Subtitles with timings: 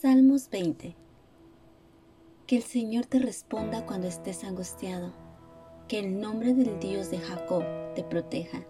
[0.00, 0.96] Salmos 20
[2.46, 5.12] Que el Señor te responda cuando estés angustiado,
[5.88, 7.62] que el nombre del Dios de Jacob
[7.94, 8.64] te proteja,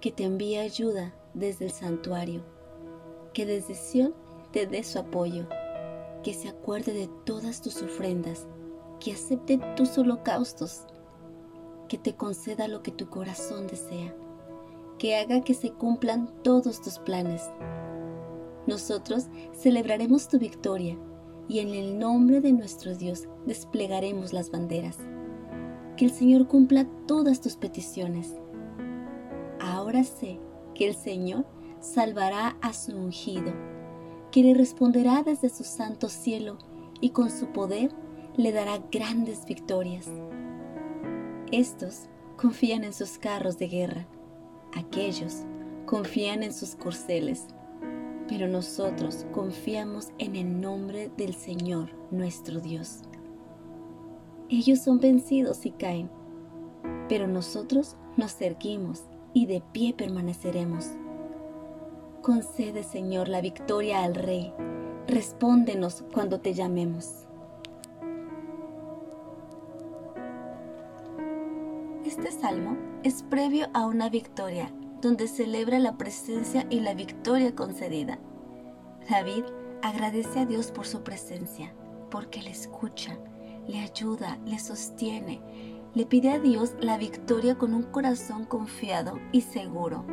[0.00, 2.44] que te envíe ayuda desde el santuario,
[3.32, 4.14] que desde Sión
[4.52, 5.48] te dé su apoyo,
[6.22, 8.46] que se acuerde de todas tus ofrendas,
[9.00, 10.84] que acepte tus holocaustos,
[11.88, 14.14] que te conceda lo que tu corazón desea,
[15.00, 17.42] que haga que se cumplan todos tus planes
[18.66, 20.96] nosotros celebraremos tu victoria
[21.48, 24.98] y en el nombre de nuestro Dios desplegaremos las banderas.
[25.96, 28.34] Que el Señor cumpla todas tus peticiones.
[29.60, 30.40] Ahora sé
[30.74, 31.46] que el Señor
[31.80, 33.52] salvará a su ungido,
[34.30, 36.58] que le responderá desde su santo cielo
[37.00, 37.92] y con su poder
[38.36, 40.06] le dará grandes victorias.
[41.52, 44.06] Estos confían en sus carros de guerra,
[44.74, 45.42] aquellos
[45.86, 47.46] confían en sus corceles
[48.28, 53.02] pero nosotros confiamos en el nombre del Señor nuestro Dios.
[54.48, 56.10] Ellos son vencidos y caen,
[57.08, 60.90] pero nosotros nos erguimos y de pie permaneceremos.
[62.22, 64.52] Concede, Señor, la victoria al Rey.
[65.06, 67.26] Respóndenos cuando te llamemos.
[72.04, 74.70] Este salmo es previo a una victoria
[75.04, 78.18] donde celebra la presencia y la victoria concedida.
[79.08, 79.44] David
[79.82, 81.74] agradece a Dios por su presencia,
[82.10, 83.18] porque le escucha,
[83.68, 85.42] le ayuda, le sostiene,
[85.92, 90.06] le pide a Dios la victoria con un corazón confiado y seguro.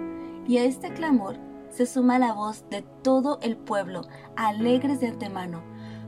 [0.46, 1.38] Y a este clamor
[1.70, 4.02] se suma la voz de todo el pueblo,
[4.36, 5.64] alegres de antemano,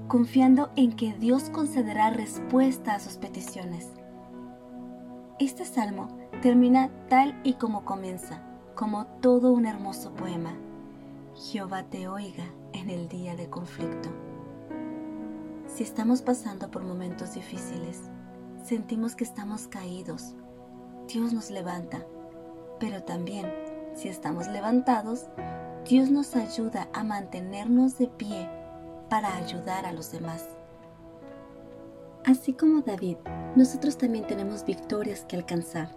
[0.10, 3.94] confiando en que Dios concederá respuesta a sus peticiones.
[5.40, 6.10] Este salmo
[6.42, 8.44] termina tal y como comienza
[8.76, 10.54] como todo un hermoso poema.
[11.36, 14.10] Jehová te oiga en el día de conflicto.
[15.68, 18.02] Si estamos pasando por momentos difíciles,
[18.64, 20.36] sentimos que estamos caídos,
[21.08, 22.06] Dios nos levanta,
[22.80, 23.52] pero también
[23.96, 25.28] si estamos levantados,
[25.88, 28.50] Dios nos ayuda a mantenernos de pie
[29.10, 30.48] para ayudar a los demás.
[32.26, 33.18] Así como David,
[33.56, 35.90] nosotros también tenemos victorias que alcanzar,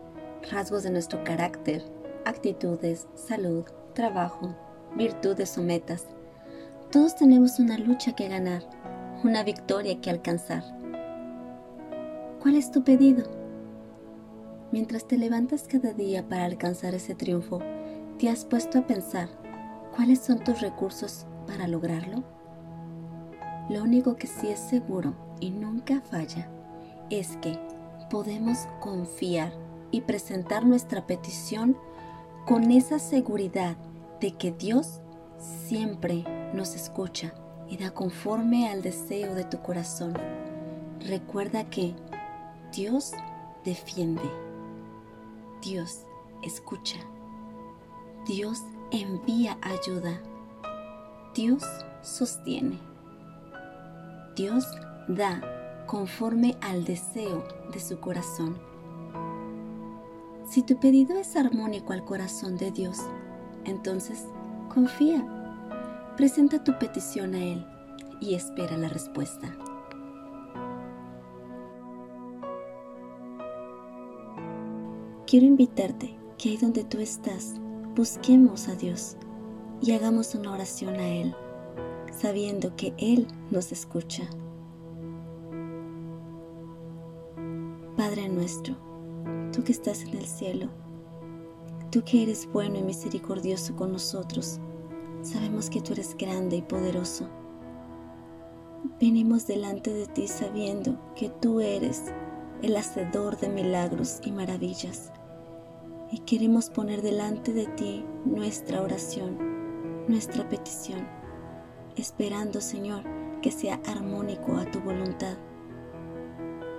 [0.51, 1.85] rasgos de nuestro carácter,
[2.27, 3.65] actitudes, salud,
[3.95, 4.55] trabajo,
[4.97, 6.07] virtudes o metas.
[6.91, 8.63] Todos tenemos una lucha que ganar,
[9.23, 10.65] una victoria que alcanzar.
[12.43, 13.25] ¿Cuál es tu pedido?
[14.73, 17.61] Mientras te levantas cada día para alcanzar ese triunfo,
[18.19, 19.29] ¿te has puesto a pensar
[19.95, 22.25] cuáles son tus recursos para lograrlo?
[23.71, 26.49] Lo único que sí es seguro y nunca falla
[27.09, 27.57] es que
[28.11, 29.53] podemos confiar
[29.93, 31.77] y presentar nuestra petición
[32.47, 33.77] con esa seguridad
[34.21, 35.01] de que Dios
[35.67, 36.25] siempre
[36.55, 37.35] nos escucha
[37.69, 40.15] y da conforme al deseo de tu corazón.
[41.09, 41.95] Recuerda que
[42.73, 43.13] Dios
[43.65, 44.31] defiende,
[45.61, 46.03] Dios
[46.45, 46.99] escucha,
[48.27, 48.63] Dios
[48.93, 50.21] envía ayuda,
[51.35, 51.65] Dios
[52.03, 52.79] sostiene,
[54.37, 54.65] Dios
[55.09, 55.43] da
[55.87, 57.43] conforme al deseo
[57.73, 58.57] de su corazón.
[60.57, 62.97] Si tu pedido es armónico al corazón de Dios,
[63.67, 64.25] entonces
[64.73, 65.23] confía,
[66.17, 67.67] presenta tu petición a Él
[68.23, 69.55] y espera la respuesta.
[75.27, 77.57] Quiero invitarte que ahí donde tú estás,
[77.95, 79.19] busquemos a Dios
[79.83, 81.35] y hagamos una oración a Él,
[82.19, 84.23] sabiendo que Él nos escucha.
[87.99, 88.86] Padre nuestro,
[89.57, 90.69] tú que estás en el cielo,
[91.91, 94.61] tú que eres bueno y misericordioso con nosotros,
[95.23, 97.27] sabemos que tú eres grande y poderoso.
[99.01, 102.03] Venimos delante de ti sabiendo que tú eres
[102.61, 105.11] el hacedor de milagros y maravillas.
[106.13, 111.09] Y queremos poner delante de ti nuestra oración, nuestra petición,
[111.97, 113.05] esperando, Señor,
[113.41, 115.39] que sea armónico a tu voluntad.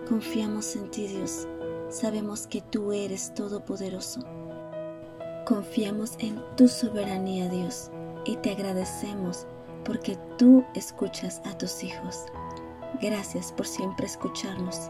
[0.08, 1.48] Confiamos en ti, Dios,
[1.90, 4.22] sabemos que tú eres todopoderoso.
[5.46, 7.90] Confiamos en tu soberanía, Dios,
[8.26, 9.48] y te agradecemos
[9.86, 12.26] porque tú escuchas a tus hijos.
[13.02, 14.90] Gracias por siempre escucharnos.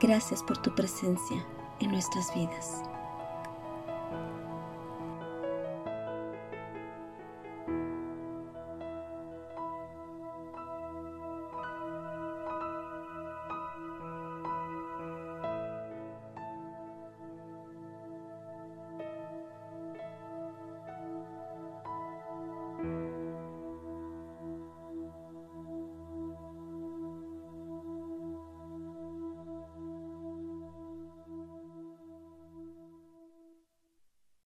[0.00, 1.46] Gracias por tu presencia
[1.80, 2.82] en nuestras vidas.